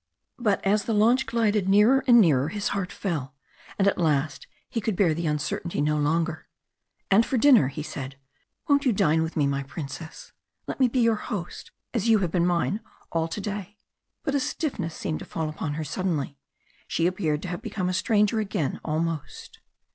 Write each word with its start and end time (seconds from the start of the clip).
But 0.39 0.65
as 0.65 0.85
the 0.85 0.95
launch 0.95 1.27
glided 1.27 1.69
nearer 1.69 2.03
and 2.07 2.19
nearer 2.19 2.49
his 2.49 2.69
heart 2.69 2.91
fell, 2.91 3.35
and 3.77 3.87
at 3.87 3.99
last 3.99 4.47
he 4.67 4.81
could 4.81 4.95
bear 4.95 5.13
the 5.13 5.27
uncertainty 5.27 5.79
no 5.79 5.95
longer. 5.95 6.47
"And 7.11 7.23
for 7.23 7.37
dinner?" 7.37 7.67
he 7.67 7.83
said. 7.83 8.17
"Won't 8.67 8.83
you 8.83 8.93
dine 8.93 9.23
me, 9.35 9.45
my 9.45 9.61
Princess? 9.61 10.31
Let 10.65 10.79
me 10.79 10.87
be 10.87 11.01
your 11.01 11.17
host, 11.29 11.69
as 11.93 12.09
you 12.09 12.17
have 12.17 12.31
been 12.31 12.47
mine 12.47 12.79
all 13.11 13.27
to 13.27 13.39
day." 13.39 13.77
But 14.23 14.33
a 14.33 14.39
stiffness 14.39 14.95
seemed 14.95 15.19
to 15.19 15.25
fall 15.25 15.47
upon 15.47 15.75
her 15.75 15.83
suddenly 15.83 16.39
she 16.87 17.05
appeared 17.05 17.43
to 17.43 17.49
have 17.49 17.61
become 17.61 17.87
a 17.87 17.93
stranger 17.93 18.39
again 18.39 18.79
almost. 18.83 19.59